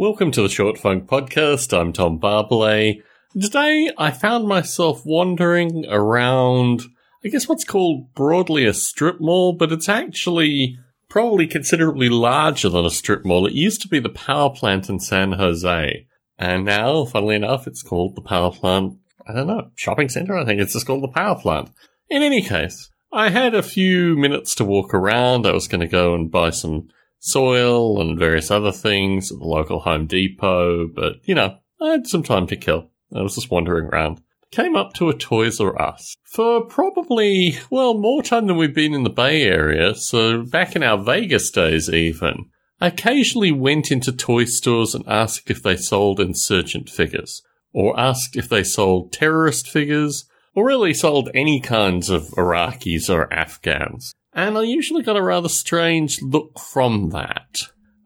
Welcome 0.00 0.30
to 0.30 0.40
the 0.40 0.48
Short 0.48 0.78
Funk 0.78 1.06
Podcast. 1.08 1.78
I'm 1.78 1.92
Tom 1.92 2.18
Barbalet. 2.18 3.02
Today 3.38 3.90
I 3.98 4.10
found 4.10 4.48
myself 4.48 5.02
wandering 5.04 5.84
around, 5.90 6.84
I 7.22 7.28
guess 7.28 7.46
what's 7.46 7.66
called 7.66 8.14
broadly 8.14 8.64
a 8.64 8.72
strip 8.72 9.20
mall, 9.20 9.52
but 9.52 9.72
it's 9.72 9.90
actually 9.90 10.78
probably 11.10 11.46
considerably 11.46 12.08
larger 12.08 12.70
than 12.70 12.86
a 12.86 12.90
strip 12.90 13.26
mall. 13.26 13.44
It 13.44 13.52
used 13.52 13.82
to 13.82 13.88
be 13.88 13.98
the 13.98 14.08
power 14.08 14.48
plant 14.48 14.88
in 14.88 15.00
San 15.00 15.32
Jose. 15.32 16.06
And 16.38 16.64
now, 16.64 17.04
funnily 17.04 17.34
enough, 17.34 17.66
it's 17.66 17.82
called 17.82 18.16
the 18.16 18.22
power 18.22 18.50
plant, 18.52 18.94
I 19.28 19.34
don't 19.34 19.48
know, 19.48 19.68
shopping 19.76 20.08
center? 20.08 20.34
I 20.34 20.46
think 20.46 20.62
it's 20.62 20.72
just 20.72 20.86
called 20.86 21.02
the 21.02 21.08
power 21.08 21.38
plant. 21.38 21.68
In 22.08 22.22
any 22.22 22.40
case, 22.40 22.88
I 23.12 23.28
had 23.28 23.54
a 23.54 23.62
few 23.62 24.16
minutes 24.16 24.54
to 24.54 24.64
walk 24.64 24.94
around. 24.94 25.46
I 25.46 25.52
was 25.52 25.68
going 25.68 25.82
to 25.82 25.86
go 25.86 26.14
and 26.14 26.30
buy 26.30 26.48
some 26.48 26.88
soil 27.20 28.00
and 28.00 28.18
various 28.18 28.50
other 28.50 28.72
things 28.72 29.30
at 29.30 29.38
the 29.38 29.44
local 29.44 29.80
Home 29.80 30.06
Depot, 30.06 30.88
but 30.88 31.16
you 31.24 31.34
know, 31.34 31.56
I 31.80 31.90
had 31.90 32.06
some 32.06 32.22
time 32.22 32.46
to 32.48 32.56
kill. 32.56 32.90
I 33.14 33.22
was 33.22 33.34
just 33.34 33.50
wandering 33.50 33.86
around. 33.86 34.20
Came 34.50 34.74
up 34.74 34.94
to 34.94 35.08
a 35.08 35.16
Toys 35.16 35.60
R 35.60 35.80
Us 35.80 36.16
for 36.24 36.64
probably, 36.64 37.56
well, 37.70 37.94
more 37.94 38.20
time 38.20 38.48
than 38.48 38.56
we've 38.56 38.74
been 38.74 38.94
in 38.94 39.04
the 39.04 39.10
Bay 39.10 39.42
Area, 39.42 39.94
so 39.94 40.42
back 40.42 40.74
in 40.74 40.82
our 40.82 40.98
Vegas 40.98 41.50
days 41.50 41.88
even. 41.88 42.46
I 42.80 42.88
occasionally 42.88 43.52
went 43.52 43.92
into 43.92 44.10
toy 44.10 44.44
stores 44.46 44.94
and 44.94 45.04
asked 45.06 45.50
if 45.50 45.62
they 45.62 45.76
sold 45.76 46.18
insurgent 46.18 46.88
figures, 46.88 47.42
or 47.72 47.98
asked 47.98 48.36
if 48.36 48.48
they 48.48 48.64
sold 48.64 49.12
terrorist 49.12 49.68
figures, 49.68 50.24
or 50.54 50.66
really 50.66 50.94
sold 50.94 51.30
any 51.32 51.60
kinds 51.60 52.10
of 52.10 52.28
Iraqis 52.30 53.08
or 53.08 53.32
Afghans. 53.32 54.14
And 54.32 54.56
I 54.56 54.62
usually 54.62 55.02
got 55.02 55.16
a 55.16 55.22
rather 55.22 55.48
strange 55.48 56.22
look 56.22 56.58
from 56.58 57.10
that. 57.10 57.56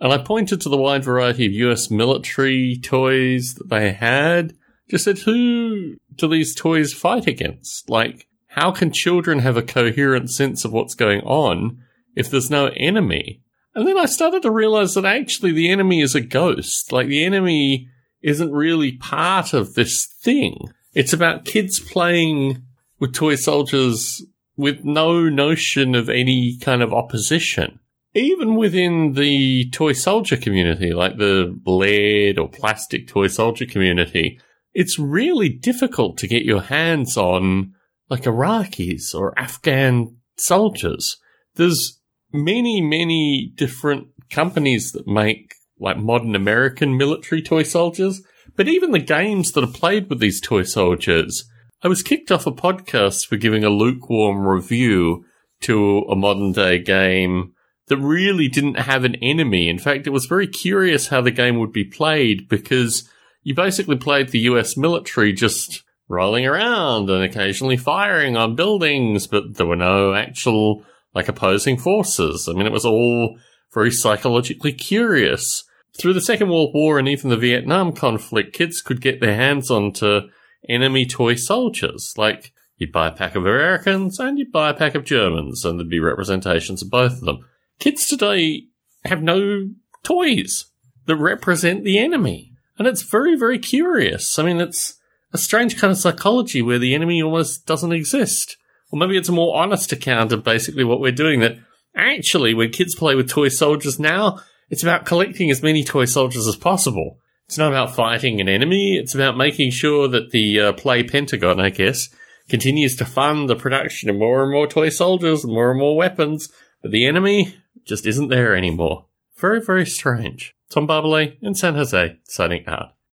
And 0.00 0.12
I 0.12 0.18
pointed 0.18 0.60
to 0.62 0.68
the 0.68 0.76
wide 0.76 1.04
variety 1.04 1.46
of 1.46 1.52
US 1.52 1.90
military 1.90 2.78
toys 2.82 3.54
that 3.54 3.68
they 3.68 3.92
had. 3.92 4.54
Just 4.90 5.04
said, 5.04 5.18
who 5.20 5.96
do 6.14 6.28
these 6.28 6.54
toys 6.54 6.92
fight 6.92 7.26
against? 7.26 7.88
Like, 7.88 8.26
how 8.48 8.70
can 8.70 8.92
children 8.92 9.40
have 9.40 9.56
a 9.56 9.62
coherent 9.62 10.30
sense 10.30 10.64
of 10.64 10.72
what's 10.72 10.94
going 10.94 11.20
on 11.22 11.78
if 12.14 12.30
there's 12.30 12.50
no 12.50 12.70
enemy? 12.76 13.40
And 13.74 13.86
then 13.88 13.98
I 13.98 14.04
started 14.06 14.42
to 14.42 14.50
realize 14.50 14.94
that 14.94 15.04
actually 15.04 15.52
the 15.52 15.70
enemy 15.70 16.00
is 16.00 16.14
a 16.14 16.20
ghost. 16.20 16.92
Like, 16.92 17.08
the 17.08 17.24
enemy 17.24 17.88
isn't 18.22 18.52
really 18.52 18.92
part 18.92 19.52
of 19.52 19.74
this 19.74 20.06
thing. 20.06 20.56
It's 20.92 21.12
about 21.12 21.44
kids 21.44 21.80
playing 21.80 22.62
with 23.00 23.14
toy 23.14 23.34
soldiers 23.34 24.24
with 24.56 24.84
no 24.84 25.28
notion 25.28 25.94
of 25.94 26.08
any 26.08 26.56
kind 26.58 26.82
of 26.82 26.92
opposition. 26.92 27.80
Even 28.14 28.54
within 28.54 29.14
the 29.14 29.68
toy 29.70 29.92
soldier 29.92 30.36
community, 30.36 30.92
like 30.92 31.18
the 31.18 31.58
lead 31.66 32.38
or 32.38 32.48
plastic 32.48 33.08
toy 33.08 33.26
soldier 33.26 33.66
community, 33.66 34.38
it's 34.72 34.98
really 34.98 35.48
difficult 35.48 36.16
to 36.18 36.28
get 36.28 36.44
your 36.44 36.62
hands 36.62 37.16
on 37.16 37.72
like 38.08 38.22
Iraqis 38.22 39.14
or 39.14 39.36
Afghan 39.38 40.16
soldiers. 40.36 41.16
There's 41.56 42.00
many, 42.32 42.80
many 42.80 43.52
different 43.56 44.08
companies 44.30 44.92
that 44.92 45.06
make 45.06 45.54
like 45.80 45.96
modern 45.96 46.36
American 46.36 46.96
military 46.96 47.42
toy 47.42 47.64
soldiers, 47.64 48.22
but 48.56 48.68
even 48.68 48.92
the 48.92 49.00
games 49.00 49.52
that 49.52 49.64
are 49.64 49.72
played 49.72 50.08
with 50.08 50.20
these 50.20 50.40
toy 50.40 50.62
soldiers 50.62 51.48
I 51.82 51.88
was 51.88 52.02
kicked 52.02 52.30
off 52.30 52.46
a 52.46 52.52
podcast 52.52 53.26
for 53.26 53.36
giving 53.36 53.64
a 53.64 53.70
lukewarm 53.70 54.46
review 54.46 55.24
to 55.62 56.00
a 56.10 56.16
modern 56.16 56.52
day 56.52 56.78
game 56.78 57.52
that 57.88 57.98
really 57.98 58.48
didn't 58.48 58.78
have 58.78 59.04
an 59.04 59.16
enemy. 59.16 59.68
In 59.68 59.78
fact, 59.78 60.06
it 60.06 60.10
was 60.10 60.26
very 60.26 60.46
curious 60.46 61.08
how 61.08 61.20
the 61.20 61.30
game 61.30 61.58
would 61.58 61.72
be 61.72 61.84
played 61.84 62.48
because 62.48 63.08
you 63.42 63.54
basically 63.54 63.96
played 63.96 64.28
the 64.30 64.40
US 64.40 64.76
military 64.76 65.32
just 65.32 65.82
rolling 66.08 66.46
around 66.46 67.10
and 67.10 67.22
occasionally 67.22 67.76
firing 67.76 68.36
on 68.36 68.56
buildings, 68.56 69.26
but 69.26 69.56
there 69.56 69.66
were 69.66 69.76
no 69.76 70.14
actual 70.14 70.84
like 71.14 71.28
opposing 71.28 71.76
forces. 71.76 72.48
I 72.48 72.52
mean, 72.52 72.66
it 72.66 72.72
was 72.72 72.84
all 72.84 73.38
very 73.72 73.90
psychologically 73.90 74.72
curious. 74.72 75.64
Through 75.98 76.14
the 76.14 76.20
Second 76.20 76.48
World 76.48 76.72
War 76.74 76.98
and 76.98 77.08
even 77.08 77.30
the 77.30 77.36
Vietnam 77.36 77.92
conflict, 77.92 78.54
kids 78.54 78.80
could 78.80 79.00
get 79.00 79.20
their 79.20 79.36
hands 79.36 79.70
onto 79.70 80.22
enemy 80.68 81.06
toy 81.06 81.34
soldiers. 81.34 82.14
Like, 82.16 82.52
you'd 82.76 82.92
buy 82.92 83.08
a 83.08 83.12
pack 83.12 83.34
of 83.34 83.42
Americans 83.42 84.18
and 84.18 84.38
you'd 84.38 84.52
buy 84.52 84.70
a 84.70 84.74
pack 84.74 84.94
of 84.94 85.04
Germans, 85.04 85.64
and 85.64 85.78
there'd 85.78 85.88
be 85.88 86.00
representations 86.00 86.82
of 86.82 86.90
both 86.90 87.12
of 87.12 87.20
them. 87.20 87.46
Kids 87.78 88.06
today 88.06 88.64
have 89.04 89.22
no 89.22 89.70
toys 90.02 90.66
that 91.06 91.16
represent 91.16 91.84
the 91.84 91.98
enemy. 91.98 92.52
And 92.78 92.88
it's 92.88 93.02
very, 93.02 93.36
very 93.36 93.58
curious. 93.58 94.38
I 94.38 94.42
mean, 94.42 94.60
it's 94.60 94.98
a 95.32 95.38
strange 95.38 95.78
kind 95.78 95.90
of 95.90 95.98
psychology 95.98 96.62
where 96.62 96.78
the 96.78 96.94
enemy 96.94 97.22
almost 97.22 97.66
doesn't 97.66 97.92
exist. 97.92 98.56
Or 98.90 98.98
maybe 98.98 99.16
it's 99.16 99.28
a 99.28 99.32
more 99.32 99.56
honest 99.56 99.92
account 99.92 100.32
of 100.32 100.44
basically 100.44 100.84
what 100.84 101.00
we're 101.00 101.12
doing 101.12 101.40
that 101.40 101.58
actually, 101.96 102.54
when 102.54 102.70
kids 102.70 102.94
play 102.94 103.14
with 103.14 103.28
toy 103.28 103.48
soldiers 103.48 103.98
now, 103.98 104.40
it's 104.70 104.82
about 104.82 105.06
collecting 105.06 105.50
as 105.50 105.62
many 105.62 105.84
toy 105.84 106.04
soldiers 106.04 106.46
as 106.46 106.56
possible. 106.56 107.18
It's 107.46 107.58
not 107.58 107.72
about 107.72 107.94
fighting 107.94 108.40
an 108.40 108.48
enemy. 108.48 108.96
It's 108.96 109.14
about 109.14 109.36
making 109.36 109.70
sure 109.70 110.08
that 110.08 110.30
the 110.30 110.60
uh, 110.60 110.72
play 110.72 111.02
Pentagon, 111.02 111.60
I 111.60 111.70
guess, 111.70 112.08
continues 112.48 112.96
to 112.96 113.04
fund 113.04 113.48
the 113.48 113.56
production 113.56 114.10
of 114.10 114.16
more 114.16 114.42
and 114.42 114.52
more 114.52 114.66
toy 114.66 114.88
soldiers 114.88 115.44
more 115.44 115.70
and 115.70 115.80
more 115.80 115.96
weapons, 115.96 116.50
but 116.82 116.90
the 116.90 117.06
enemy 117.06 117.54
just 117.84 118.06
isn't 118.06 118.28
there 118.28 118.56
anymore. 118.56 119.06
Very, 119.36 119.60
very 119.60 119.86
strange. 119.86 120.54
Tom 120.70 120.86
Barbalet 120.86 121.36
in 121.42 121.54
San 121.54 121.74
Jose, 121.74 122.18
signing 122.24 122.64
out. 122.66 122.93